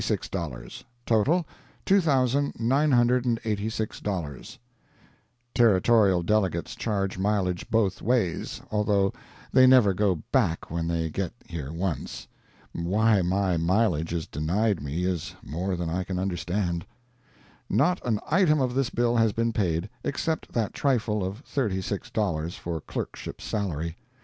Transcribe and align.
$36 0.01 0.83
Total.......................... 1.05 1.47
$2,986 1.85 4.57
[Territorial 5.53 6.23
delegates 6.23 6.75
charge 6.75 7.19
mileage 7.19 7.69
both 7.69 8.01
ways, 8.01 8.61
although 8.71 9.13
they 9.53 9.67
never 9.67 9.93
go 9.93 10.15
back 10.31 10.71
when 10.71 10.87
they 10.87 11.07
get 11.11 11.31
here 11.45 11.71
once. 11.71 12.27
Why 12.73 13.21
my 13.21 13.57
mileage 13.57 14.11
is 14.11 14.25
denied 14.25 14.81
me 14.81 15.05
is 15.05 15.35
more 15.43 15.75
than 15.75 15.87
I 15.91 16.03
can 16.03 16.17
understand.] 16.17 16.83
Not 17.69 18.03
an 18.03 18.19
item 18.27 18.59
of 18.59 18.73
this 18.73 18.89
bill 18.89 19.15
has 19.17 19.33
been 19.33 19.53
paid, 19.53 19.87
except 20.03 20.51
that 20.53 20.73
trifle 20.73 21.23
of 21.23 21.41
thirty 21.45 21.79
six 21.79 22.09
dollars 22.09 22.55
for 22.55 22.81
clerkship 22.81 23.39
salary. 23.39 23.97